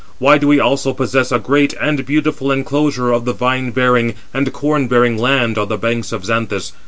[0.17, 4.51] Why do we also possess a great and beautiful enclosure of the vine bearing and
[4.51, 6.71] corn bearing land on the banks of Xanthus?